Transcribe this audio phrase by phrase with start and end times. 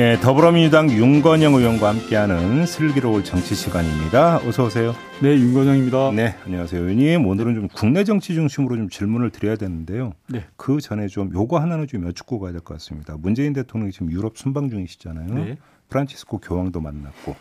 [0.00, 4.38] 네, 더불어민주당 윤건영 의원과 함께하는 슬기로울 정치 시간입니다.
[4.38, 4.94] 어서 오세요.
[5.20, 6.12] 네, 윤건영입니다.
[6.12, 7.26] 네, 안녕하세요, 의원님.
[7.26, 10.14] 오늘은 좀 국내 정치 중심으로 좀 질문을 드려야 되는데요.
[10.26, 10.46] 네.
[10.56, 13.18] 그 전에 좀 요거 하나는 좀 여쭙고 가야 될 것 같습니다.
[13.18, 15.34] 문재인 대통령이 지금 유럽 순방 중이시잖아요.
[15.34, 15.58] 네.
[15.90, 17.36] 프란치스코 교황도 만났고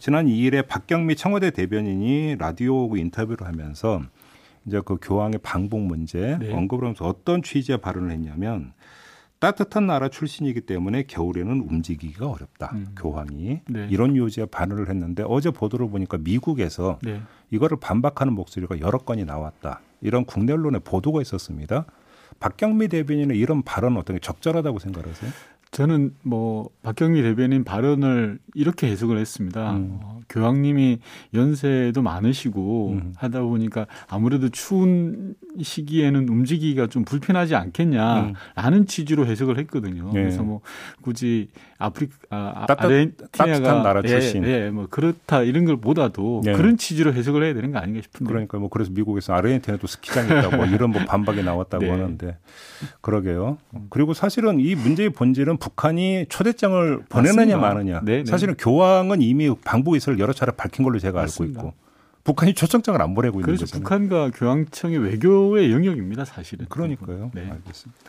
[0.00, 4.02] 지난 2일에 박경미 청와대 대변인이 라디오 인터뷰를 하면서
[4.66, 6.52] 이제 그 교황의 방북 문제 네.
[6.52, 8.72] 언급을 하면서 어떤 취지의 발언을 했냐면
[9.40, 12.70] 따뜻한 나라 출신이기 때문에 겨울에는 움직이기가 어렵다.
[12.74, 12.94] 음.
[12.96, 13.88] 교황이 네.
[13.90, 17.22] 이런 요지의 반응을 했는데 어제 보도를 보니까 미국에서 네.
[17.50, 19.80] 이거를 반박하는 목소리가 여러 건이 나왔다.
[20.02, 21.86] 이런 국내 언론의 보도가 있었습니다.
[22.38, 25.30] 박경미 대변인의 이런 발언 어떻게 적절하다고 생각하세요?
[25.70, 29.72] 저는 뭐 박경미 대변인 발언을 이렇게 해석을 했습니다.
[29.72, 30.00] 음.
[30.02, 30.98] 어, 교황님이
[31.32, 33.12] 연세도 많으시고 음.
[33.16, 38.86] 하다 보니까 아무래도 추운 시기에는 움직이기가 좀 불편하지 않겠냐라는 음.
[38.86, 40.06] 취지로 해석을 했거든요.
[40.06, 40.22] 네.
[40.22, 40.60] 그래서 뭐
[41.02, 41.48] 굳이
[41.80, 46.52] 아프리카 아, 따뜻, 아르헨티나가 나라 출신, 예, 예, 뭐 그렇다 이런 걸 보다도 네.
[46.52, 48.30] 그런 취지로 해석을 해야 되는 거 아닌가 싶은데.
[48.30, 51.90] 그러니까 뭐 그래서 미국에서 아르헨티나도 스키장이 있다고 뭐 이런 뭐 반박이 나왔다고 네.
[51.90, 52.36] 하는데
[53.00, 53.56] 그러게요.
[53.88, 58.00] 그리고 사실은 이 문제의 본질은 북한이 초대장을 보내느냐 마느냐.
[58.04, 58.24] 네, 네.
[58.24, 61.60] 사실은 교황은 이미 방북 의사를 여러 차례 밝힌 걸로 제가 맞습니다.
[61.60, 61.90] 알고 있고
[62.24, 63.64] 북한이 초청장을 안 보내고 있는 거죠.
[63.64, 66.66] 그래서 북한과 교황청의 외교의 영역입니다, 사실은.
[66.68, 67.30] 그러니까요.
[67.34, 67.50] 네.
[67.50, 68.00] 알겠습니다.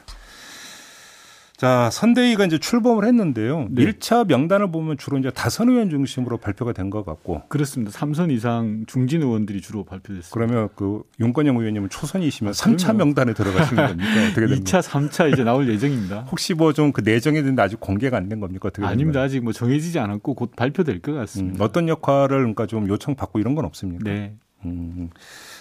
[1.62, 3.68] 자, 선대위가 이제 출범을 했는데요.
[3.70, 3.86] 네.
[3.86, 7.44] 1차 명단을 보면 주로 이제 다선 의원 중심으로 발표가 된 것 같고.
[7.50, 7.92] 그렇습니다.
[7.92, 10.32] 3선 이상 중진 의원들이 주로 발표됐습니다.
[10.34, 14.10] 그러면 그 윤건영 의원님은 초선이시면 아, 3차 명단에 들어가시는 겁니까?
[14.32, 14.56] 어떻게 됩니까?
[14.66, 16.22] 2차, 3차 이제 나올 예정입니다.
[16.32, 18.70] 혹시 뭐 좀 그 내정이 됐는데 아직 공개가 안 된 겁니까?
[18.70, 19.20] 어떻게 아닙니다.
[19.20, 19.22] 됩니까?
[19.22, 21.58] 아직 뭐 정해지지 않았고 곧 발표될 것 같습니다.
[21.60, 24.04] 음, 어떤 역할을 그러니까 좀 요청받고 이런 건 없습니까?
[24.04, 24.34] 네.
[24.66, 25.10] 음.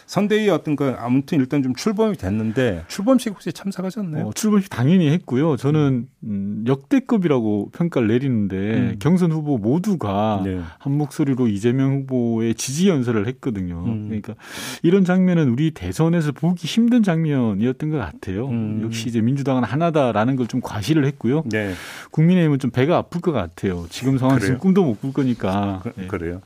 [0.06, 4.26] 선대위 어떤 그 아무튼 일단 좀 출범이 됐는데 출범식 혹시 참석하셨나요?
[4.26, 5.56] 어, 출범식 당연히 했고요.
[5.56, 8.96] 저는 음, 역대급이라고 평가를 내리는데 음.
[8.98, 10.60] 경선 후보 모두가 네.
[10.78, 13.84] 한 목소리로 이재명 후보의 지지 연설을 했거든요.
[13.86, 14.04] 음.
[14.08, 14.34] 그러니까
[14.82, 18.48] 이런 장면은 우리 대선에서 보기 힘든 장면이었던 것 같아요.
[18.48, 18.80] 음.
[18.82, 21.44] 역시 이제 민주당은 하나다라는 걸 좀 과시를 했고요.
[21.46, 21.74] 네.
[22.10, 23.86] 국민의힘은 좀 배가 아플 것 같아요.
[23.88, 25.80] 지금 상황에서 꿈도 못 꿀 거니까.
[25.84, 26.06] 그, 네.
[26.08, 26.40] 그래요.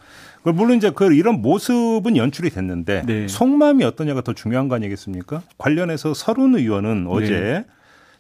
[0.52, 3.28] 물론 이제 그 이런 모습은 연출이 됐는데 네.
[3.28, 5.42] 속마음이 어떠냐가 더 중요한 거 아니겠습니까?
[5.56, 7.66] 관련해서 서른 의원은 어제 네.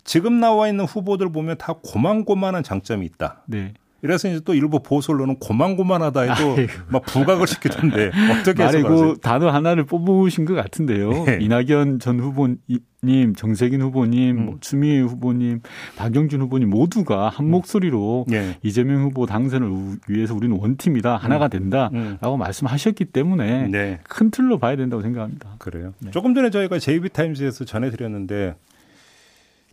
[0.04, 3.42] 지금 나와 있는 후보들 보면 다 고만고만한 장점이 있다.
[3.46, 3.74] 네.
[4.04, 6.72] 이래서 이제 또 일부 보수 언론은 고만고만하다 해도 아이고.
[6.88, 11.24] 막 부각을 시키던데 어떻게 말이고 단어 하나를 뽑으신 것 같은데요.
[11.24, 11.38] 네.
[11.40, 14.44] 이낙연 전 후보님, 정세균 후보님, 음.
[14.44, 15.62] 뭐 추미애 후보님,
[15.96, 17.50] 박영준 후보님 모두가 한 음.
[17.52, 18.58] 목소리로 네.
[18.62, 19.70] 이재명 후보 당선을
[20.08, 21.50] 위해서 우리는 원팀이다, 하나가 음.
[21.50, 22.38] 된다라고 음.
[22.38, 24.00] 말씀하셨기 때문에 네.
[24.06, 25.54] 큰 틀로 봐야 된다고 생각합니다.
[25.58, 25.94] 그래요.
[26.00, 26.10] 네.
[26.10, 28.54] 조금 전에 저희가 JB타임즈에서 전해드렸는데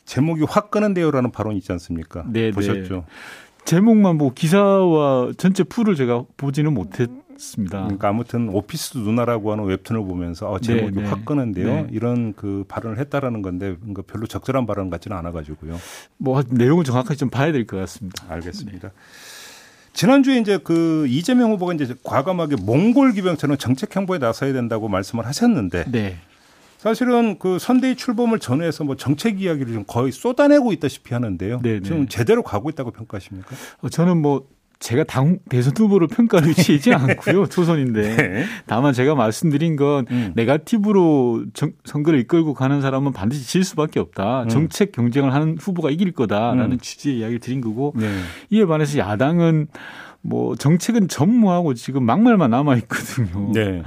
[0.06, 2.24] 제목이 확 끄는데요라는 발언이 있지 않습니까?
[2.28, 2.52] 네, 네.
[2.52, 3.06] 보셨죠?
[3.66, 7.84] 제목만 보고 기사와 전체 풀을 제가 보지는 못했습니다.
[7.84, 11.08] 그러니까 아무튼 오피스 누나라고 하는 웹툰을 보면서 어, 제목이 네, 네.
[11.08, 11.68] 확 끄는데요.
[11.68, 11.88] 네.
[11.92, 15.78] 이런 그 발언을 했다라는 건데 그러니까 별로 적절한 발언 같지는 않아가지고요.
[16.18, 18.26] 뭐 내용을 정확하게 좀 봐야 될 것 같습니다.
[18.30, 18.90] 알겠습니다.
[18.90, 18.94] 네.
[19.94, 25.86] 지난주에 이제 그 이재명 후보가 이제 과감하게 몽골 기병처럼 정책 행보에 나서야 된다고 말씀을 하셨는데
[25.92, 26.18] 네.
[26.82, 31.62] 사실은 그 선대위 출범을 전후해서 뭐 정책 이야기를 좀 거의 쏟아내고 있다시피 하는데요.
[31.62, 31.82] 네네.
[31.82, 33.56] 지금 제대로 가고 있다고 평가하십니까?
[33.82, 34.48] 어, 저는 뭐
[34.80, 38.46] 제가 당 대선 후보로 평가를 치지 않고요 초선인데 네.
[38.66, 40.32] 다만 제가 말씀드린 건 음.
[40.36, 44.50] 네가티브로 정, 선거를 이끌고 가는 사람은 반드시 질 수밖에 없다 음.
[44.50, 46.80] 정책 경쟁을 하는 후보가 이길 거다라는 음.
[46.80, 48.10] 취지의 이야기를 드린 거고 네.
[48.50, 49.68] 이에 반해서 야당은
[50.22, 53.52] 뭐 정책은 전무하고 지금 막말만 남아 있거든요.
[53.54, 53.84] 네.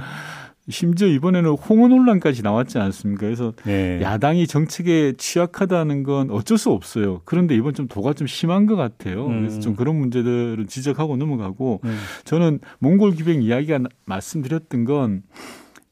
[0.69, 3.21] 심지어 이번에는 홍어 논란까지 나왔지 않습니까?
[3.21, 3.99] 그래서 네.
[4.01, 7.21] 야당이 정책에 취약하다는 건 어쩔 수 없어요.
[7.25, 9.27] 그런데 이번 좀 도가 좀 심한 것 같아요.
[9.27, 9.41] 음.
[9.41, 11.97] 그래서 좀 그런 문제들을 지적하고 넘어가고 음.
[12.23, 15.23] 저는 몽골 기병 이야기가 말씀드렸던 건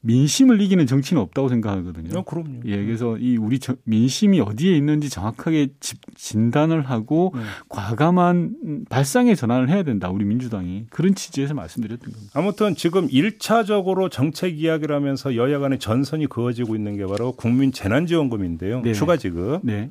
[0.04, 2.18] 민심을 이기는 정치는 없다고 생각하거든요.
[2.18, 2.60] 어, 그럼요.
[2.66, 5.68] 예, 그래서 이 우리 민심이 어디에 있는지 정확하게
[6.14, 7.42] 진단을 하고 네.
[7.70, 10.10] 과감한 발상의 전환을 해야 된다.
[10.10, 12.30] 우리 민주당이 그런 취지에서 말씀드렸던 겁니다.
[12.34, 18.82] 아무튼 지금 1차적으로 정책 이야기를 하면서 여야 간의 전선이 그어지고 있는 게 바로 국민 재난지원금인데요.
[18.82, 18.92] 네.
[18.92, 19.60] 추가 지급.
[19.62, 19.90] 네.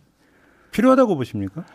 [0.71, 1.65] 필요하다고 보십니까?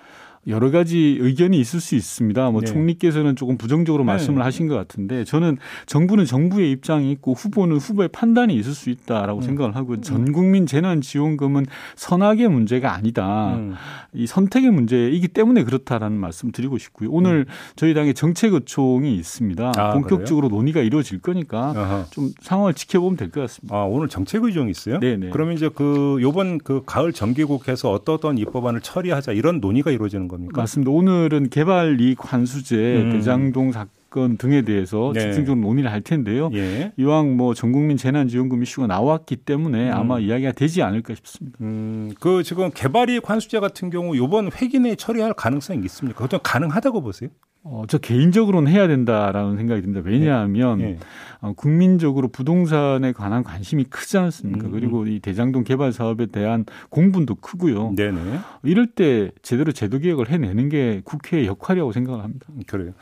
[0.48, 2.50] 여러 가지 의견이 있을 수 있습니다.
[2.50, 2.66] 뭐 네.
[2.66, 4.06] 총리께서는 조금 부정적으로 네.
[4.08, 4.44] 말씀을 네.
[4.44, 9.42] 하신 것 같은데 저는 정부는 정부의 입장이 있고 후보는 후보의 판단이 있을 수 있다라고 음.
[9.42, 10.02] 생각을 하고 음.
[10.02, 11.66] 전 국민 재난 지원금은
[11.96, 13.54] 선악의 문제가 아니다.
[13.54, 13.74] 음.
[14.14, 17.10] 이 선택의 문제이기 때문에 그렇다라는 말씀 드리고 싶고요.
[17.12, 17.52] 오늘 음.
[17.76, 19.72] 저희 당의 정책의총이 있습니다.
[19.76, 20.58] 아, 본격적으로 그래요?
[20.58, 22.06] 논의가 이루어질 거니까 아하.
[22.10, 23.76] 좀 상황을 지켜보면 될 것 같습니다.
[23.76, 24.98] 아, 오늘 정책의총이 있어요?
[25.00, 25.28] 네 네.
[25.30, 30.62] 그러면 이제 그 요번 그 가을 정기국회에서 어떠 어떤 입법안을 처리하자 이런 논의가 이루어지는 겁니까?
[30.62, 30.90] 맞습니다.
[30.90, 33.12] 오늘은 개발 이익 환수제 음.
[33.12, 35.20] 대장동 사건 등에 대해서 네.
[35.20, 36.50] 집중적으로 논의를 할 텐데요.
[36.54, 36.92] 예.
[36.96, 39.94] 이왕 뭐 전국민 재난지원금 이슈가 나왔기 때문에 음.
[39.94, 41.58] 아마 이야기가 되지 않을까 싶습니다.
[41.60, 46.18] 음, 그 지금 개발 이익 환수제 같은 경우 이번 회기 내에 처리할 가능성이 있습니까?
[46.22, 47.30] 그것도 가능하다고 보세요?
[47.70, 50.00] 어, 저 개인적으로는 해야 된다라는 생각이 듭니다.
[50.04, 50.84] 왜냐하면 네.
[50.92, 50.98] 네.
[51.40, 54.66] 어, 국민적으로 부동산에 관한 관심이 크지 않습니까?
[54.66, 54.72] 음, 음.
[54.72, 57.92] 그리고 이 대장동 개발 사업에 대한 공분도 크고요.
[57.94, 58.18] 네네.
[58.62, 62.46] 이럴 때 제대로 제도 개혁을 해내는 게 국회의 역할이라고 생각을 합니다.
[62.66, 62.92] 그래요.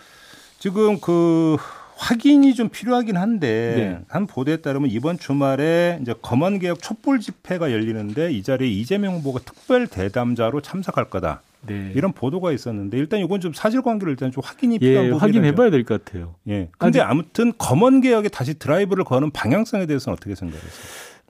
[0.59, 1.57] 지금 그
[1.97, 4.05] 확인이 좀 필요하긴 한데 네.
[4.09, 9.41] 한 보도에 따르면 이번 주말에 이제 검언 개혁 촛불 집회가 열리는데 이 자리에 이재명 후보가
[9.45, 11.41] 특별 대담자로 참석할 거다.
[11.67, 11.93] 네.
[11.95, 15.85] 이런 보도가 있었는데 일단 이건 좀 사실관계를 일단 좀 확인이 예, 필요한 예, 확인해봐야 될
[15.85, 16.35] 것 같아요.
[16.49, 16.69] 예.
[16.79, 20.71] 근데 아무튼 검언 개혁에 다시 드라이브를 거는 방향성에 대해서는 어떻게 생각하세요?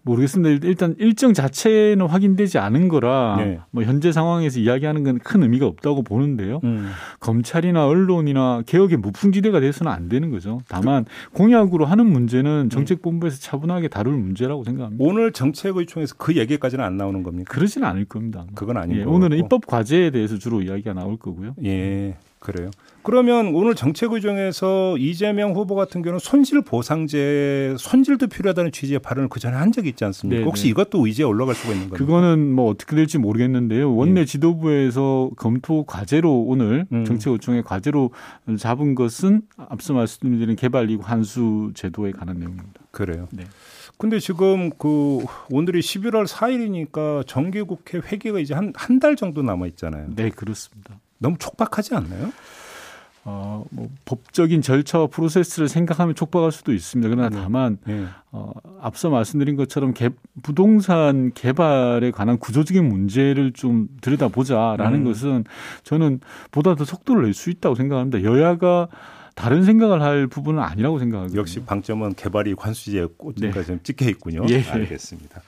[0.06, 0.66] 모르겠습니다.
[0.66, 3.58] 일단 일정 자체는 확인되지 않은 거라 네.
[3.70, 6.60] 뭐 현재 상황에서 이야기하는 건 큰 의미가 없다고 보는데요.
[6.64, 6.90] 음.
[7.20, 10.60] 검찰이나 언론이나 개혁의 무풍지대가 돼서는 안 되는 거죠.
[10.68, 15.04] 다만 공약으로 하는 문제는 정책본부에서 차분하게 다룰 문제라고 생각합니다.
[15.04, 17.52] 오늘 정책의총에서 그 얘기까지는 안 나오는 겁니까?
[17.52, 18.44] 그러지는 않을 겁니다.
[18.54, 21.54] 그건 아닌 예, 오늘은 입법 과제에 대해서 주로 이야기가 나올 거고요.
[21.64, 22.16] 예.
[22.46, 22.70] 그래요.
[23.02, 29.38] 그러면 오늘 정책 의정에서 이재명 후보 같은 경우는 손실 보상제 손질도 필요하다는 취지의 발언을 그
[29.40, 30.36] 전에 한 적이 있지 않습니까?
[30.38, 30.44] 네네.
[30.46, 32.04] 혹시 이것도 의제에 올라갈 수가 있는 건가요?
[32.06, 33.94] 그거는 뭐 어떻게 될지 모르겠는데요.
[33.94, 34.24] 원내 예.
[34.24, 37.04] 지도부에서 검토 과제로 오늘 음.
[37.04, 38.10] 정책의총의 과제로
[38.58, 42.80] 잡은 것은 앞서 말씀드린 개발이익 환수 제도에 관한 내용입니다.
[42.92, 43.28] 그래요.
[43.32, 43.44] 네.
[43.98, 50.08] 근데 지금 그 오늘이 11월 4일이니까 정기국회 회기가 이제 한 한 달 정도 남아 있잖아요.
[50.14, 50.98] 네, 그렇습니다.
[51.18, 52.32] 너무 촉박하지 않나요?
[53.28, 57.08] 어, 뭐 법적인 절차와 프로세스를 생각하면 촉박할 수도 있습니다.
[57.08, 57.36] 그러나 네.
[57.42, 58.04] 다만 네.
[58.30, 60.10] 어, 앞서 말씀드린 것처럼 개,
[60.44, 65.04] 부동산 개발에 관한 구조적인 문제를 좀 들여다보자라는 음.
[65.04, 65.44] 것은
[65.82, 66.20] 저는
[66.52, 68.22] 보다 더 속도를 낼 수 있다고 생각합니다.
[68.22, 68.86] 여야가
[69.34, 71.38] 다른 생각을 할 부분은 아니라고 생각하거든요.
[71.40, 73.66] 역시 방점은 개발이 관수지에 꽂힌가 네.
[73.66, 74.46] 좀 찍혀 있군요.
[74.50, 74.62] 예.
[74.62, 75.42] 알겠습니다.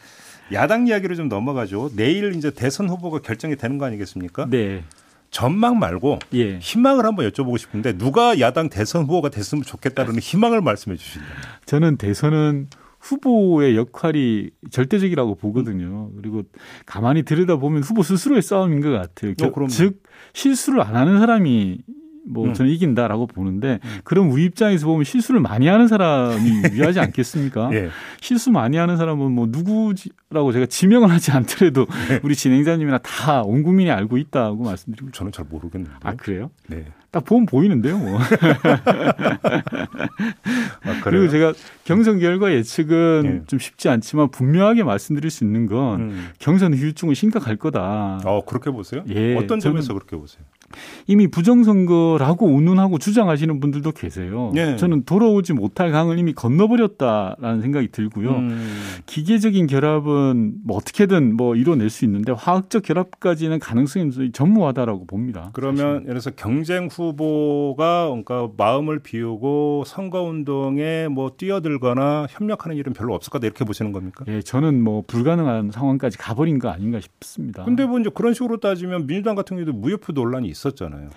[0.53, 1.91] 야당 이야기로 좀 넘어가죠.
[1.95, 4.47] 내일 이제 대선 후보가 결정이 되는 거 아니겠습니까?
[4.51, 4.83] 네.
[5.31, 6.59] 전망 말고 예.
[6.59, 11.27] 희망을 한번 여쭤보고 싶은데 누가 야당 대선 후보가 됐으면 좋겠다는 희망을 말씀해 주신다.
[11.67, 12.69] 저는 대선은
[13.01, 16.11] 후보의 역할이 절대적이라고 보거든요.
[16.17, 16.43] 그리고
[16.85, 19.35] 가만히 들여다보면 후보 스스로의 싸움인 것 같아요.
[19.43, 20.03] 어, 즉
[20.33, 21.79] 실수를 안 하는 사람이
[22.29, 22.55] 뭐 음.
[22.55, 23.99] 저는 이긴다라고 보는데 음.
[24.05, 26.39] 그럼 우리 입장에서 보면 실수를 많이 하는 사람이
[26.73, 27.71] 유리하지 않겠습니까?
[27.73, 27.89] 예.
[28.21, 32.21] 실수 많이 하는 사람은 뭐 누구라고 제가 지명을 하지 않더라도 네.
[32.23, 35.97] 우리 진행자님이나 다 온 국민이 알고 있다고 말씀드리고 저는 잘 모르겠는데.
[36.03, 36.51] 아 그래요?
[36.69, 36.85] 네.
[37.11, 38.19] 딱 보면 보이는데요, 뭐.
[40.85, 41.53] 아, 그리고 제가
[41.85, 43.43] 경선 결과 예측은 네.
[43.47, 46.29] 좀 쉽지 않지만 분명하게 말씀드릴 수 있는 건 음.
[46.39, 48.21] 경선 후유증은 심각할 거다.
[48.25, 49.05] 어, 그렇게 보세요?
[49.09, 50.45] 예, 어떤 점에서 그렇게 보세요?
[51.07, 54.53] 이미 부정선거라고 운운하고 주장하시는 분들도 계세요.
[54.55, 54.77] 네.
[54.77, 58.31] 저는 돌아오지 못할 강을 이미 건너버렸다라는 생각이 들고요.
[58.31, 58.69] 음.
[59.07, 65.51] 기계적인 결합은 뭐 어떻게든 뭐 이뤄낼 수 있는데 화학적 결합까지는 가능성이 전무하다라고 봅니다.
[65.55, 65.95] 그러면 사실.
[65.95, 73.31] 예를 들어서 경쟁 후보가 그러니까 마음을 비우고 선거 운동에 뭐 뛰어들거나 협력하는 일은 별로 없을
[73.31, 74.25] 거다 이렇게 보시는 겁니까?
[74.29, 77.65] 예, 저는 뭐 불가능한 상황까지 가버린 거 아닌가 싶습니다.
[77.65, 81.11] 근데 뭐 이제 그런 식으로 따지면 민주당 같은 경우도 무효표 논란이 있 었잖아요.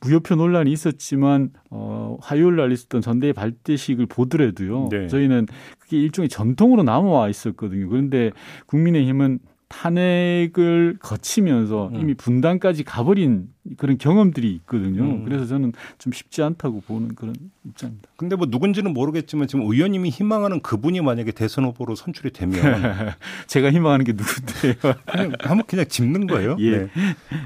[0.00, 4.88] 무효표 논란이 있었지만 어, 화요일 날 있었던 전대 발대식을 보더라도요.
[4.90, 5.08] 네.
[5.08, 5.46] 저희는
[5.78, 7.88] 그게 일종의 전통으로 남아와 있었거든요.
[7.88, 8.30] 그런데
[8.66, 12.00] 국민의힘은 탄핵을 거치면서 음.
[12.00, 15.02] 이미 분당까지 가버린 그런 경험들이 있거든요.
[15.02, 15.24] 음.
[15.24, 17.34] 그래서 저는 좀 쉽지 않다고 보는 그런
[17.66, 18.08] 입장입니다.
[18.16, 22.54] 근데 뭐 누군지는 모르겠지만 지금 의원님이 희망하는 그분이 만약에 대선 후보로 선출이 되면
[23.46, 24.94] 제가 희망하는 게 누군데요?
[25.40, 26.56] 한번 그냥 짚는 거예요.
[26.60, 26.70] 예.
[26.70, 26.88] 네.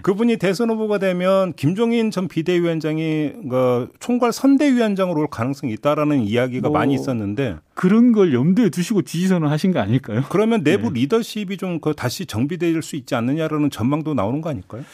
[0.02, 6.78] 그분이 대선 후보가 되면 김종인 전 비대위원장이 그 총괄 선대위원장으로 올 가능성이 있다라는 이야기가 뭐
[6.78, 10.22] 많이 있었는데 그런 걸 염두에 두시고 지지선을 하신 거 아닐까요?
[10.30, 11.00] 그러면 내부 네.
[11.00, 14.84] 리더십이 좀그 다시 정비될 수 있지 않느냐라는 전망도 나오는 거 아닐까요?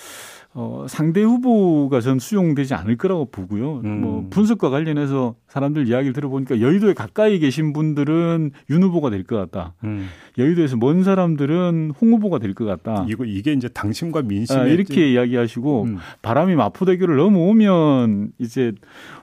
[0.52, 3.82] 어, 상대 후보가 전 수용되지 않을 거라고 보고요.
[3.84, 4.00] 음.
[4.00, 9.74] 뭐 분석과 관련해서 사람들 이야기를 들어보니까 여의도에 가까이 계신 분들은 윤 후보가 될 것 같다.
[9.84, 10.08] 음.
[10.38, 13.06] 여의도에서 먼 사람들은 홍 후보가 될 것 같다.
[13.08, 15.98] 이거 이게 이제 당심과 민심 아, 이렇게 이야기하시고 음.
[16.22, 18.72] 바람이 마포대교를 넘어오면 이제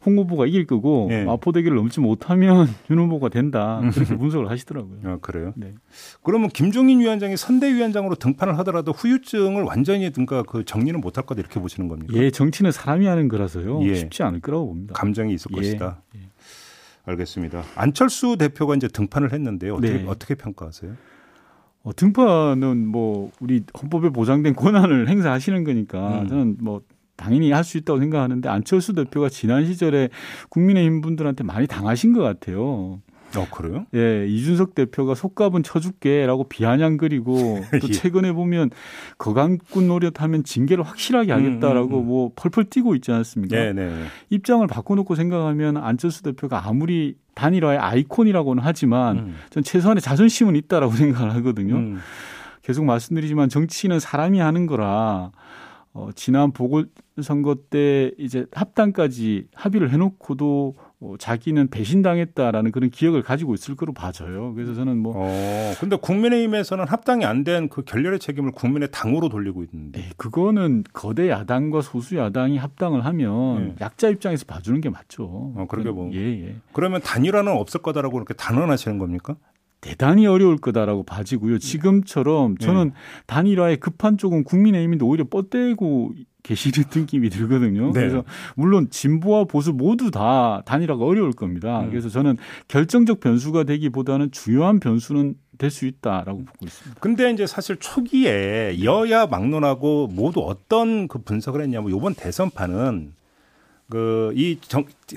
[0.06, 1.26] 홍 후보가 이길 거고 네.
[1.26, 3.82] 마포대교를 넘지 못하면 윤 후보가 된다.
[3.94, 5.00] 그렇게 분석을 하시더라고요.
[5.04, 5.52] 아, 그래요?
[5.58, 5.74] 네.
[6.24, 11.88] 그러면 김종인 위원장이 선대위원장으로 등판을 하더라도 후유증을 완전히 그러니까 그 정리는 못할 거다 이렇게 보시는
[11.90, 12.14] 겁니까?
[12.16, 13.84] 예, 정치는 사람이 하는 거라서요.
[13.84, 13.96] 예.
[13.96, 14.94] 쉽지 않을 거라고 봅니다.
[14.94, 15.56] 감정이 있을 예.
[15.58, 16.02] 것이다.
[16.16, 16.20] 예.
[17.06, 17.64] 알겠습니다.
[17.76, 19.76] 안철수 대표가 이제 등판을 했는데요.
[19.76, 20.06] 어떻게, 네.
[20.08, 20.94] 어떻게 평가하세요?
[21.84, 26.28] 어, 등판은 뭐 우리 헌법에 보장된 권한을 행사하시는 거니까 음.
[26.28, 26.82] 저는 뭐
[27.16, 30.10] 당연히 할 수 있다고 생각하는데 안철수 대표가 지난 시절에
[30.50, 33.02] 국민의힘 분들한테 많이 당하신 것 같아요.
[33.36, 33.86] 어, 그래요?
[33.94, 37.36] 예, 이준석 대표가 속값은 쳐줄게라고 비아냥거리고
[37.82, 37.92] 또 예.
[37.92, 38.70] 최근에 보면
[39.18, 42.06] 거강꾼 노릇하면 징계를 확실하게 하겠다라고 음, 음, 음.
[42.08, 43.56] 뭐 펄펄 뛰고 있지 않습니까?
[43.56, 44.06] 네, 네.
[44.30, 49.36] 입장을 바꿔놓고 생각하면 안철수 대표가 아무리 단일화의 아이콘이라고는 하지만 음.
[49.50, 51.76] 전 최소한의 자존심은 있다라고 생각을 하거든요.
[51.76, 52.00] 음.
[52.64, 55.32] 계속 말씀드리지만 정치는 사람이 하는 거라
[55.94, 63.76] 어, 지난 보궐선거 때 이제 합당까지 합의를 해놓고도 뭐 자기는 배신당했다라는 그런 기억을 가지고 있을
[63.76, 64.54] 거로 봐져요.
[64.56, 65.14] 그래서 저는 뭐.
[65.16, 70.00] 어, 근데 국민의힘에서는 합당이 안 된 그 결렬의 책임을 국민의 당으로 돌리고 있는데.
[70.02, 73.76] 에이, 그거는 거대 야당과 소수 야당이 합당을 하면 예.
[73.80, 75.26] 약자 입장에서 봐주는 게 맞죠.
[75.56, 76.12] 어, 그렇게 뭐.
[76.14, 76.56] 예, 예.
[76.74, 79.36] 그러면 단일화는 없을 거다라고 그렇게 단언하시는 겁니까?
[79.82, 81.60] 대단히 어려울 거다라고 봐지고요.
[81.60, 82.94] 지금처럼 저는 네.
[83.28, 86.14] 단일화에 급한 쪽은 국민의힘인데 오히려 뻗대고
[86.48, 87.88] 계시는 느낌이 들거든요.
[87.88, 88.00] 네.
[88.00, 88.24] 그래서
[88.56, 91.82] 물론 진보와 보수 모두 다 단일화가 어려울 겁니다.
[91.82, 91.90] 음.
[91.90, 92.38] 그래서 저는
[92.68, 97.00] 결정적 변수가 되기보다는 중요한 변수는 될 수 있다라고 보고 있습니다.
[97.02, 103.14] 근데 이제 사실 초기에 여야 막론하고 모두 어떤 그 분석을 했냐면 이번 대선판은
[103.90, 104.60] 그이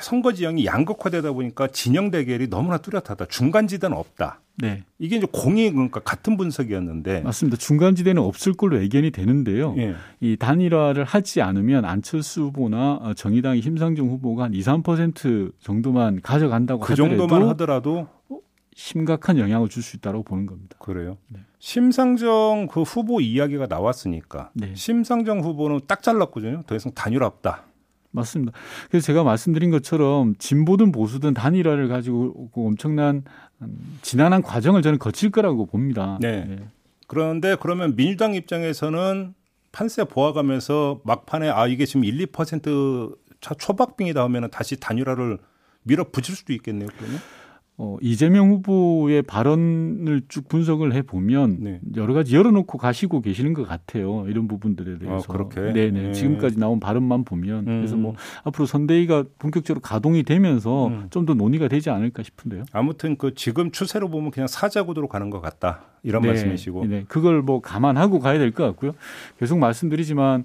[0.01, 3.27] 선거 지형이 양극화되다 보니까 진영 대결이 너무나 뚜렷하다.
[3.27, 4.41] 중간 지대는 없다.
[4.61, 4.85] 네.
[4.99, 7.57] 이게 이제 공이 그러니까 같은 분석이었는데 맞습니다.
[7.57, 9.75] 중간 지대는 없을 걸로 예견이 되는데요.
[9.79, 9.95] 예.
[10.21, 16.93] 이 단일화를 하지 않으면 안철수 후보나 정의당의 심상정 후보가 한 2, 3% 정도만 가져간다고 그
[16.93, 18.09] 하더라도 정도만 하더라도
[18.75, 20.77] 심각한 영향을 줄 수 있다고 보는 겁니다.
[20.79, 21.17] 그래요.
[21.29, 21.41] 네.
[21.59, 24.75] 심상정 그 후보 이야기가 나왔으니까 네.
[24.75, 26.63] 심상정 후보는 딱 잘랐거든요.
[26.67, 27.65] 더 이상 단일화 없다.
[28.13, 28.53] 맞습니다.
[28.91, 33.23] 그래서 제가 말씀드린 것처럼 진보든 보수든 단일화를 가지고 엄청난 음,
[34.03, 36.19] 지난한 과정을 저는 거칠 거라고 봅니다.
[36.21, 36.45] 네.
[36.45, 36.59] 네.
[37.07, 39.35] 그런데 그러면 민주당 입장에서는
[39.73, 43.17] 판세 보아가면서 막판에 아 이게 지금 1, 2%
[43.59, 45.39] 초박빙이다 하면 다시 단일화를
[45.83, 46.89] 밀어붙일 수도 있겠네요.
[46.97, 47.21] 그러면.
[47.83, 51.81] 어, 이재명 후보의 발언을 쭉 분석을 해 보면 네.
[51.97, 54.27] 여러 가지 열어놓고 가시고 계시는 것 같아요.
[54.29, 55.25] 이런 부분들에 대해서.
[55.27, 55.73] 아, 그렇게.
[55.73, 55.91] 네네.
[55.91, 56.13] 네.
[56.13, 57.65] 지금까지 나온 발언만 보면 음.
[57.79, 61.07] 그래서 뭐 앞으로 선대위가 본격적으로 가동이 되면서 음.
[61.09, 62.65] 좀더 논의가 되지 않을까 싶은데요.
[62.73, 66.29] 아무튼 그 지금 추세로 보면 그냥 사자 구도로 가는 것 같다 이런 네.
[66.29, 66.85] 말씀이시고.
[66.87, 67.05] 네.
[67.09, 68.93] 그걸 뭐 감안하고 가야 될 것 같고요.
[69.39, 70.45] 계속 말씀드리지만.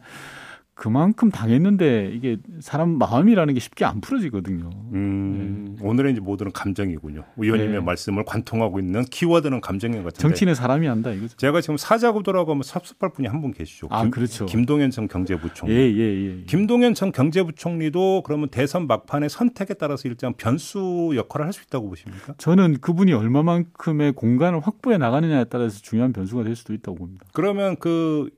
[0.75, 4.69] 그만큼 당했는데 이게 사람 마음이라는 게 쉽게 안 풀어지거든요.
[4.93, 5.85] 음, 네.
[5.87, 7.23] 오늘의 이제 모두는 감정이군요.
[7.37, 7.79] 의원님의 네.
[7.79, 10.21] 말씀을 관통하고 있는 키워드는 감정인 것 같은데.
[10.21, 11.37] 정치는 사람이 한다 이거죠.
[11.37, 13.87] 제가 지금 사자구도라고 하면 섭섭할 분이 한 분 계시죠.
[13.89, 14.45] 아, 김, 그렇죠.
[14.47, 15.73] 김동연 전 경제부총리.
[15.73, 16.43] 예, 예, 예, 예.
[16.45, 22.33] 김동연 전 경제부총리도 그러면 대선 막판의 선택에 따라서 일정 변수 역할을 할 수 있다고 보십니까?
[22.37, 27.25] 저는 그분이 얼마만큼의 공간을 확보해 나가느냐에 따라서 중요한 변수가 될 수도 있다고 봅니다.
[27.33, 28.29] 그러면 그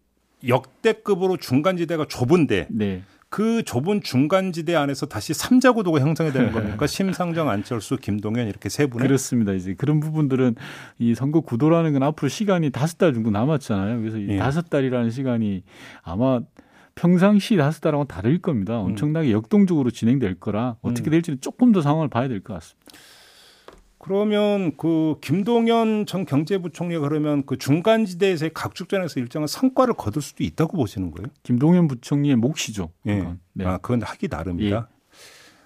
[0.45, 3.03] 역대급으로 중간지대가 좁은데 네.
[3.29, 6.87] 그 좁은 중간지대 안에서 다시 삼자 구도가 형성이 되는 겁니까?
[6.87, 9.51] 심상정, 안철수, 김동연 이렇게 세 분의 그렇습니다.
[9.51, 10.55] 이제 그런 부분들은
[10.99, 13.99] 이 선거 구도라는 건 앞으로 시간이 다섯 달 정도 남았잖아요.
[13.99, 14.37] 그래서 이 예.
[14.37, 15.63] 다섯 달이라는 시간이
[16.03, 16.39] 아마
[16.95, 18.79] 평상시 다섯 달하고 다를 겁니다.
[18.79, 18.87] 음.
[18.87, 21.11] 엄청나게 역동적으로 진행될 거라 어떻게 음.
[21.11, 22.85] 될지는 조금 더 상황을 봐야 될 것 같습니다.
[24.07, 31.11] 그러면 그 김동연 전 경제부총리가 그러면 그 중간지대에서의 각축전에서 일정한 성과를 거둘 수도 있다고 보시는
[31.11, 31.27] 거예요?
[31.43, 32.91] 김동연 부총리의 몫이죠.
[33.07, 33.35] 예.
[33.53, 33.65] 네.
[33.65, 34.75] 아, 그건 하기 나름이다.
[34.75, 34.97] 예.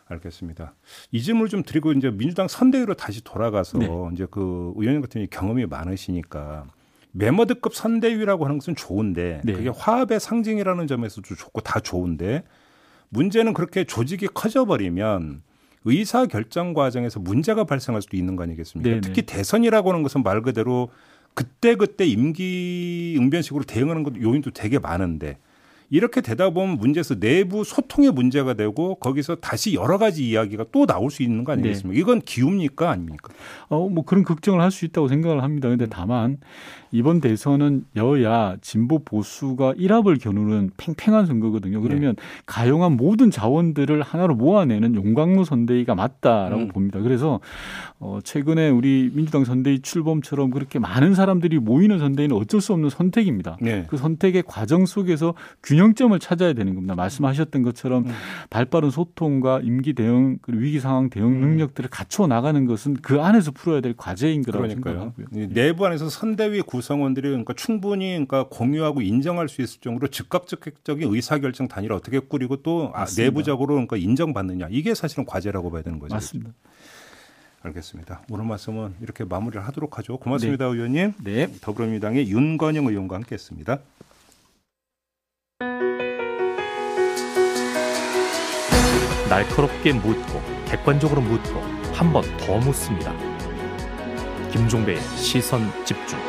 [0.08, 0.74] 알겠습니다.
[1.12, 3.88] 이 질문을 좀 드리고 이제 민주당 선대위로 다시 돌아가서 네.
[4.14, 6.66] 이제 그 의원님 같은 경험이 많으시니까
[7.14, 9.54] 메머드급 선대위라고 하는 것은 좋은데 네.
[9.54, 12.44] 그게 화합의 상징이라는 점에서도 좋고 다 좋은데
[13.10, 15.44] 문제는 그렇게 조직이 커져버리면
[15.86, 18.90] 의사 결정 과정에서 문제가 발생할 수도 있는 거 아니겠습니까?
[18.90, 19.02] 네네.
[19.02, 20.90] 특히 대선이라고 하는 것은 말 그대로
[21.34, 25.38] 그때 그때 임기 응변식으로 대응하는 것 요인도 되게 많은데
[25.92, 31.12] 이렇게 되다 보면 문제에서 내부 소통의 문제가 되고 거기서 다시 여러 가지 이야기가 또 나올
[31.12, 31.94] 수 있는 거 아니겠습니까?
[31.94, 32.00] 네.
[32.00, 33.32] 이건 기웁니까 아닙니까?
[33.70, 35.68] 어, 뭐 그런 걱정을 할 수 있다고 생각을 합니다.
[35.68, 36.38] 근데 다만
[36.94, 41.82] 이번 대선은 여야 진보 보수가 일합을 겨누는 팽팽한 선거거든요.
[41.82, 42.24] 그러면 네.
[42.46, 46.68] 가용한 모든 자원들을 하나로 모아내는 용광로 선대위가 맞다라고 음.
[46.70, 47.00] 봅니다.
[47.02, 47.40] 그래서
[48.00, 53.58] 어 최근에 우리 민주당 선대위 출범처럼 그렇게 많은 사람들이 모이는 선대위는 어쩔 수 없는 선택입니다.
[53.62, 53.86] 네.
[53.90, 55.34] 그 선택의 과정 속에서
[55.64, 56.96] 균형 점을 찾아야 되는 겁니다.
[56.96, 58.12] 말씀하셨던 것처럼 음.
[58.50, 61.40] 발빠른 소통과 임기 대응 그리고 위기 상황 대응 음.
[61.42, 65.14] 능력들을 갖춰 나가는 것은 그 안에서 풀어야 될 과제인 거라고 그러니까요.
[65.16, 65.54] 생각하고요.
[65.54, 71.68] 내부 안에서 선대위 구 구성원들이 그러니까 충분히 그러니까 공유하고 인정할 수 있을 정도로 즉각적인 의사결정
[71.68, 76.16] 단위를 어떻게 꾸리고 또 아, 내부적으로 그러니까 인정받느냐 이게 사실은 과제라고 봐야 되는 거죠.
[76.16, 76.52] 맞습니다.
[77.62, 78.24] 알겠습니다.
[78.32, 80.18] 오늘 말씀은 이렇게 마무리를 하도록 하죠.
[80.18, 80.72] 고맙습니다, 네.
[80.72, 81.14] 의원님.
[81.24, 81.48] 네.
[81.62, 83.78] 더불어민주당의 윤건영 의원과 함께했습니다.
[89.32, 91.62] 날카롭게 묻고 객관적으로 묻고
[91.94, 93.14] 한 번 더 묻습니다.
[94.52, 96.20] 김종배의 시선 집중.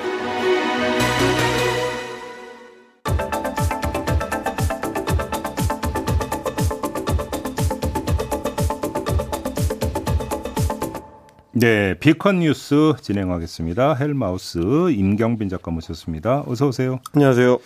[11.53, 13.95] 네, 비컨 뉴스 진행하겠습니다.
[13.95, 14.59] 헬마우스
[14.91, 16.45] 임경빈 작가 모셨습니다.
[16.47, 17.01] 어서 오세요.
[17.15, 17.59] 안녕하세요.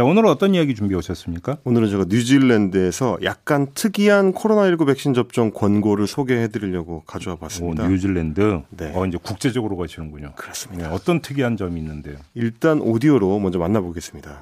[0.00, 1.58] 자, 오늘은 어떤 이야기 준비해 오셨습니까?
[1.64, 7.84] 오늘은 제가 뉴질랜드에서 약간 특이한 코로나19 백신 접종 권고를 소개해 드리려고 가져와 봤습니다.
[7.84, 8.62] 오, 뉴질랜드?
[8.70, 8.92] 네.
[8.94, 10.32] 어, 이제 국제적으로 가시는군요.
[10.36, 10.88] 그렇습니다.
[10.88, 12.16] 네, 어떤 특이한 점이 있는데요?
[12.32, 14.40] 일단 오디오로 먼저 만나보겠습니다.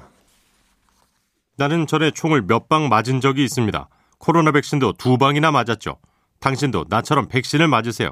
[1.57, 3.89] 나는 전에 총을 몇 방 맞은 적이 있습니다.
[4.17, 5.97] 코로나 백신도 두 방이나 맞았죠.
[6.39, 8.11] 당신도 나처럼 백신을 맞으세요.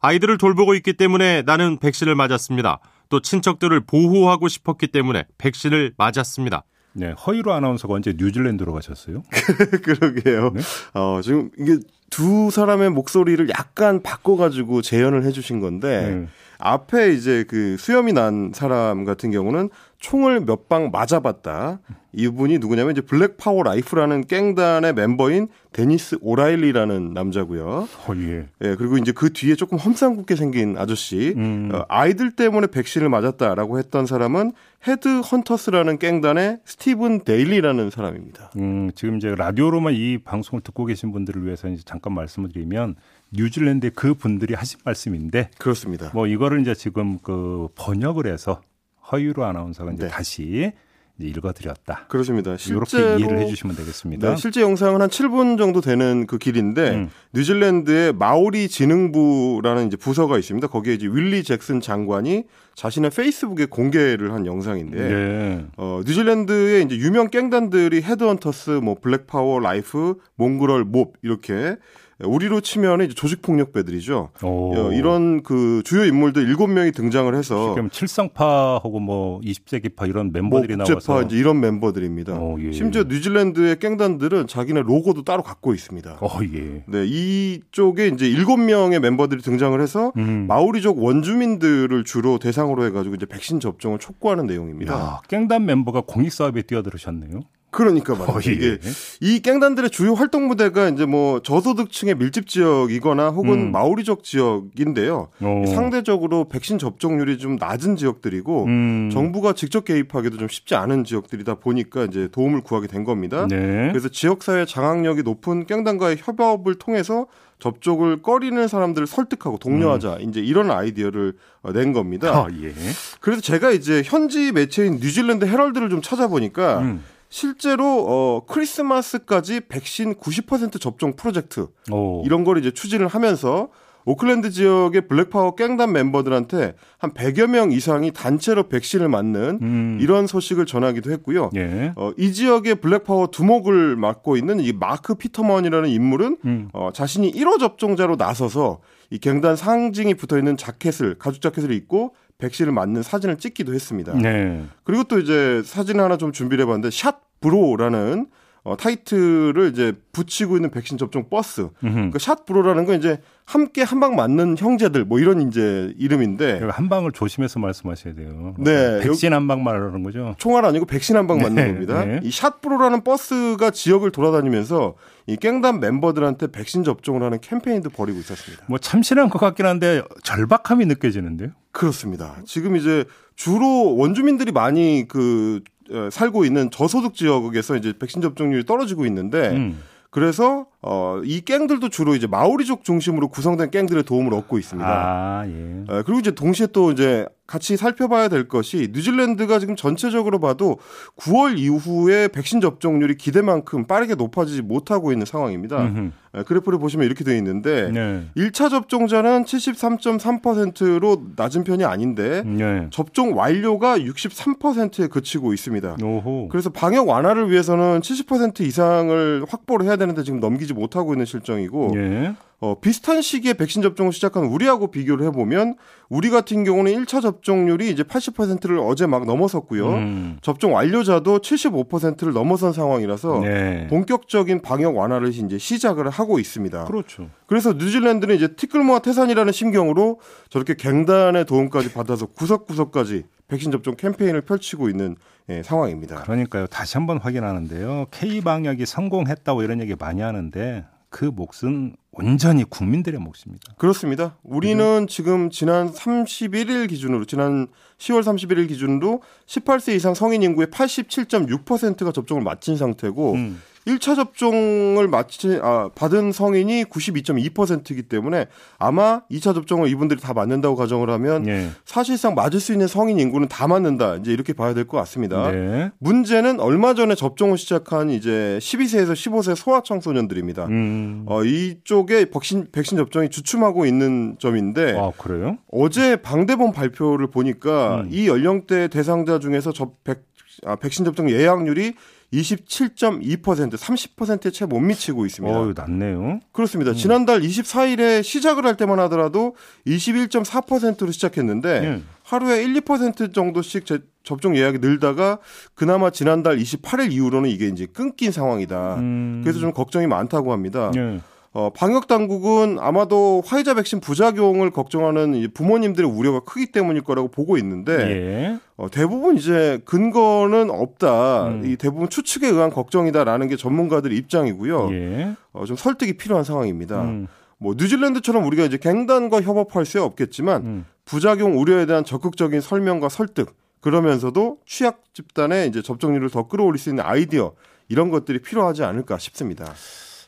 [0.00, 2.80] 아이들을 돌보고 있기 때문에 나는 백신을 맞았습니다.
[3.08, 6.64] 또 친척들을 보호하고 싶었기 때문에 백신을 맞았습니다.
[6.94, 9.22] 네, 허이로 아나운서가 언제 뉴질랜드로 가셨어요?
[9.84, 10.50] 그러게요.
[10.50, 10.60] 네?
[10.94, 11.78] 어, 지금 이게
[12.10, 16.26] 두 사람의 목소리를 약간 바꿔가지고 재현을 해주신 건데, 네.
[16.58, 21.80] 앞에 이제 그 수염이 난 사람 같은 경우는 총을 몇 방 맞아봤다.
[22.12, 27.66] 이분이 누구냐면 이제 블랙 파워 라이프라는 깽단의 멤버인 데니스 오라일리라는 남자고요.
[28.06, 28.46] 어, 예.
[28.62, 28.74] 예.
[28.76, 31.70] 그리고 이제 그 뒤에 조금 험상궂게 생긴 아저씨, 음.
[31.72, 34.52] 어, 아이들 때문에 백신을 맞았다라고 했던 사람은
[34.86, 38.52] 헤드 헌터스라는 깽단의 스티븐 데일리라는 사람입니다.
[38.56, 42.94] 음, 지금 이제 라디오로만 이 방송을 듣고 계신 분들을 위해서 이제 잠깐 말씀을 드리면
[43.32, 46.10] 뉴질랜드의 그 분들이 하신 말씀인데 그렇습니다.
[46.14, 48.62] 뭐 이거를 이제 지금 그 번역을 해서
[49.10, 50.08] 허유로 아나운서가 이제 네.
[50.08, 50.72] 다시
[51.18, 52.06] 읽어드렸다.
[52.08, 52.56] 그렇습니다.
[52.68, 54.30] 이렇게 이해를 해주시면 되겠습니다.
[54.30, 57.10] 네, 실제 영상은 한 7분 정도 되는 그 길인데 음.
[57.34, 60.68] 뉴질랜드의 마오리 진흥부라는 이제 부서가 있습니다.
[60.68, 65.66] 거기에 이제 윌리 잭슨 장관이 자신의 페이스북에 공개를 한 영상인데 네.
[65.76, 71.76] 어, 뉴질랜드의 이제 유명 깽단들이 헤드헌터스, 뭐 블랙파워, 라이프, 몽그럴, 몹 이렇게
[72.24, 74.30] 우리로 치면 이제 조직폭력배들이죠.
[74.42, 74.92] 오.
[74.92, 81.22] 이런 그 주요 인물들 7명이 등장을 해서 지금 칠성파하고 뭐 20세기파 이런 멤버들이 뭐 국제파
[81.22, 82.34] 이제 이런 멤버들입니다.
[82.34, 82.72] 오, 예.
[82.72, 86.18] 심지어 뉴질랜드의 깽단들은 자기네 로고도 따로 갖고 있습니다.
[86.20, 86.82] 어, 예.
[86.86, 90.46] 네, 이쪽에 이제 7명의 멤버들이 등장을 해서 음.
[90.48, 94.94] 마오리족 원주민들을 주로 대상으로 해 가지고 이제 백신 접종을 촉구하는 내용입니다.
[94.94, 97.40] 야, 깽단 멤버가 공익 사업에 뛰어들으셨네요.
[97.70, 98.32] 그러니까 말이죠.
[98.32, 98.52] 어, 예.
[98.52, 98.78] 이게
[99.20, 103.72] 이 깽단들의 주요 활동 무대가 이제 뭐 저소득층의 밀집 지역이거나 혹은 음.
[103.72, 105.28] 마오리족 지역인데요.
[105.42, 105.66] 오.
[105.66, 109.10] 상대적으로 백신 접종률이 좀 낮은 지역들이고 음.
[109.12, 113.46] 정부가 직접 개입하기도 좀 쉽지 않은 지역들이다 보니까 이제 도움을 구하게 된 겁니다.
[113.48, 113.88] 네.
[113.90, 117.26] 그래서 지역사회 장악력이 높은 깽단과의 협업을 통해서
[117.58, 120.28] 접촉을 꺼리는 사람들을 설득하고 독려하자 음.
[120.28, 121.34] 이제 이런 아이디어를
[121.74, 122.30] 낸 겁니다.
[122.30, 122.72] 아, 예.
[123.20, 127.02] 그래서 제가 이제 현지 매체인 뉴질랜드 헤럴드를 좀 찾아보니까 음.
[127.30, 132.22] 실제로 어 크리스마스까지 백신 90% 접종 프로젝트 오.
[132.24, 133.68] 이런 걸 이제 추진을 하면서
[134.08, 139.98] 오클랜드 지역의 블랙파워 깽단 멤버들한테 한 100여 명 이상이 단체로 백신을 맞는 음.
[140.00, 141.50] 이런 소식을 전하기도 했고요.
[141.56, 141.92] 예.
[141.94, 146.68] 어, 이 지역의 블랙파워 두목을 맡고 있는 이 마크 피터먼이라는 인물은 음.
[146.72, 152.72] 어, 자신이 1호 접종자로 나서서 이 갱단 상징이 붙어 있는 자켓을 가죽 자켓을 입고 백신을
[152.72, 154.14] 맞는 사진을 찍기도 했습니다.
[154.14, 154.64] 네.
[154.84, 158.26] 그리고 또 이제 사진 하나 좀 준비를 해봤는데 Shot Bro라는
[158.64, 161.68] 어, 타이틀을 이제 붙이고 있는 백신 접종 버스.
[161.80, 166.88] 그러니까 Shot Bro라는 건 이제 함께 한 방 맞는 형제들 뭐 이런 이제 이름인데 한
[166.90, 168.54] 방을 조심해서 말씀하셔야 돼요.
[168.58, 170.34] 네, 백신 한 방 말하는 거죠.
[170.38, 172.04] 총알 아니고 백신 한 방 맞는 네, 겁니다.
[172.04, 172.20] 네.
[172.22, 174.94] 이 Shot Bro라는 버스가 지역을 돌아다니면서
[175.26, 178.64] 이 깽단 멤버들한테 백신 접종을 하는 캠페인도 벌이고 있었습니다.
[178.68, 181.50] 뭐 참신한 것 같긴 한데 절박함이 느껴지는데요.
[181.72, 182.36] 그렇습니다.
[182.44, 185.77] 지금 이제 주로 원주민들이 많이 그 어,
[186.10, 189.78] 살고 있는 저소득 지역에서 이제 백신 접종률이 떨어지고 있는데 음.
[190.10, 194.88] 그래서 어, 이 갱들도 주로 이제 마오리족 중심으로 구성된 갱들의 도움을 얻고 있습니다.
[194.88, 195.84] 아, 예.
[195.86, 200.78] 어, 그리고 이제 동시에 또 이제 같이 살펴봐야 될 것이 뉴질랜드가 지금 전체적으로 봐도
[201.16, 205.82] 9월 이후에 백신 접종률이 기대만큼 빠르게 높아지지 못하고 있는 상황입니다.
[205.82, 206.10] 음흠.
[206.38, 208.24] 예, 그래프를 보시면 이렇게 되어 있는데 네.
[208.36, 212.88] 1차 접종자는 73.3%로 낮은 편이 아닌데 네.
[212.90, 215.96] 접종 완료가 63%에 그치고 있습니다.
[216.02, 216.48] 오호.
[216.48, 222.34] 그래서 방역 완화를 위해서는 70% 이상을 확보를 해야 되는데 지금 넘기지 못하고 있는 실정이고 네.
[222.60, 225.76] 어, 비슷한 시기에 백신 접종을 시작한 우리하고 비교를 해보면
[226.08, 229.88] 우리 같은 경우는 1차 접종률이 이제 80%를 어제 막 넘어섰고요.
[229.88, 230.38] 음.
[230.42, 233.86] 접종 완료자도 75%를 넘어선 상황이라서 네.
[233.88, 236.86] 본격적인 방역 완화를 이제 시작을 하고 있습니다.
[236.86, 237.28] 그렇죠.
[237.46, 240.18] 그래서 뉴질랜드는 이제 티끌모아 태산이라는 심경으로
[240.48, 245.16] 저렇게 갱단의 도움까지 받아서 구석구석까지 백신 접종 캠페인을 펼치고 있는
[245.48, 246.22] 예, 상황입니다.
[246.22, 246.66] 그러니까요.
[246.66, 248.06] 다시 한번 확인하는데요.
[248.10, 253.74] K 방역이 성공했다고 이런 얘기 많이 하는데 그 몫은 온전히 국민들의 몫입니다.
[253.78, 254.36] 그렇습니다.
[254.42, 255.06] 우리는 음.
[255.06, 257.68] 지금 지난 31일 기준으로 지난
[257.98, 263.62] 10월 31일 기준으로 18세 이상 성인 인구의 87.6%가 접종을 마친 상태고 음.
[263.88, 268.46] 1차 접종을 마치 아, 받은 성인이 92.2%이기 때문에
[268.78, 271.70] 아마 2차 접종을 이분들이 다 맞는다고 가정을 하면 네.
[271.84, 274.16] 사실상 맞을 수 있는 성인 인구는 다 맞는다.
[274.16, 275.50] 이제 이렇게 봐야 될 것 같습니다.
[275.50, 275.90] 네.
[275.98, 280.66] 문제는 얼마 전에 접종을 시작한 이제 12세에서 15세 소아 청소년들입니다.
[280.66, 281.24] 음.
[281.26, 285.58] 어, 이쪽에 백신 백신 접종이 주춤하고 있는 점인데 아, 그래요?
[285.70, 288.08] 어제 방대본 발표를 보니까 음.
[288.10, 290.22] 이 연령대 대상자 중에서 저 백,
[290.66, 291.94] 아, 백신 접종 예약률이
[292.32, 295.58] 27.2% 30%에 채 못 미치고 있습니다.
[295.58, 296.40] 어, 낮네요.
[296.52, 296.90] 그렇습니다.
[296.92, 296.94] 음.
[296.96, 299.54] 지난달 24일에 시작을 할 때만 하더라도
[299.86, 302.06] 21.4%로 시작했는데 음.
[302.22, 305.38] 하루에 1, 2% 정도씩 제, 접종 예약이 늘다가
[305.74, 308.96] 그나마 지난달 28일 이후로는 이게 이제 끊긴 상황이다.
[308.96, 309.40] 음.
[309.42, 310.90] 그래서 좀 걱정이 많다고 합니다.
[310.94, 311.20] 네.
[311.52, 317.92] 어, 방역 당국은 아마도 화이자 백신 부작용을 걱정하는 부모님들의 우려가 크기 때문일 거라고 보고 있는데
[318.10, 318.58] 예.
[318.78, 321.48] 어, 대부분 이제 근거는 없다.
[321.48, 321.62] 음.
[321.66, 324.92] 이 대부분 추측에 의한 걱정이다라는 게 전문가들의 입장이고요.
[324.92, 325.36] 예.
[325.52, 327.02] 어, 좀 설득이 필요한 상황입니다.
[327.02, 327.26] 음.
[327.58, 330.84] 뭐 뉴질랜드처럼 우리가 이제 갱단과 협업할 수 없겠지만 음.
[331.04, 337.02] 부작용 우려에 대한 적극적인 설명과 설득 그러면서도 취약 집단의 이제 접종률을 더 끌어올릴 수 있는
[337.04, 337.54] 아이디어
[337.88, 339.74] 이런 것들이 필요하지 않을까 싶습니다.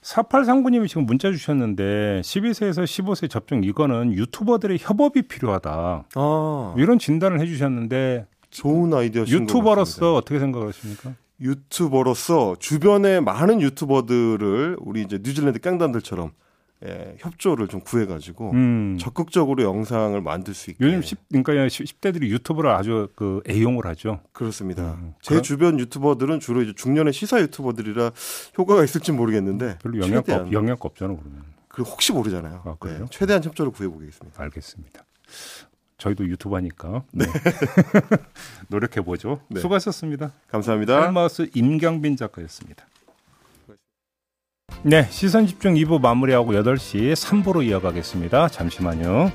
[0.03, 6.05] 4839님이 지금 문자 주셨는데 12세에서 15세 접종 이거는 유튜버들의 협업이 필요하다.
[6.15, 6.75] 아.
[6.77, 11.15] 이런 진단을 해주셨는데 좋은 아이디어 유튜버로서 어떻게 생각하십니까?
[11.41, 16.33] 유튜버로서 주변에 많은 유튜버들을 우리 이제 뉴질랜드 깡단들처럼
[16.87, 18.97] 예, 협조를 좀 구해가지고 음.
[18.99, 20.83] 적극적으로 영상을 만들 수 있게.
[20.83, 24.21] 요즘 10, 그러니까 10대들이 유튜브를 아주 그 애용을 하죠.
[24.33, 24.95] 그렇습니다.
[24.95, 25.13] 음.
[25.21, 25.43] 제 그럼?
[25.43, 28.13] 주변 유튜버들은 주로 이제 중년의 시사 유튜버들이라
[28.57, 31.45] 효과가 있을지 모르겠는데 별로 영향 최대한, 영향 없잖아 그러면.
[31.69, 32.63] 그 혹시 모르잖아요.
[32.65, 33.01] 아, 그래요?
[33.01, 34.43] 네, 최대한 협조를 구해보겠습니다.
[34.43, 35.05] 알겠습니다.
[36.01, 37.27] 저희도 유튜버니까 네.
[38.69, 39.41] 노력해 보죠.
[39.49, 39.61] 네.
[39.61, 40.33] 수고하셨습니다.
[40.49, 41.05] 감사합니다.
[41.05, 42.87] 알마우스 임경빈 작가였습니다.
[44.83, 48.49] 네, 시선 집중 2부 마무리하고 8시 3부로 이어가겠습니다.
[48.49, 49.31] 잠시만요.